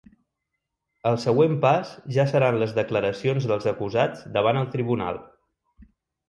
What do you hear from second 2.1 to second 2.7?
ja seran